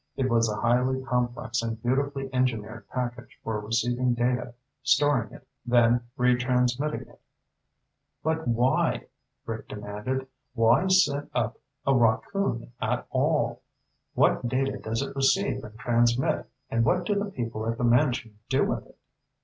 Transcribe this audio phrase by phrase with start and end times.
[0.15, 6.07] It was a highly complex and beautifully engineered package for receiving data, storing it, then
[6.17, 7.21] retransmitting it.
[8.23, 9.09] "But why?"
[9.45, 10.25] Rick demanded.
[10.55, 13.61] "Why send up a rockoon at all?
[14.15, 18.39] What data does it receive and transmit, and what do the people at the mansion
[18.49, 18.97] do with it?"